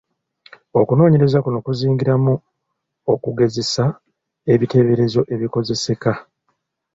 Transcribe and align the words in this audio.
Okunoonyereza 0.79 1.39
kuno 1.43 1.59
kuzingiramu 1.65 2.33
okugezesa 3.13 3.85
ebiteeberezo 4.53 5.19
ebikozeseka. 5.33 6.11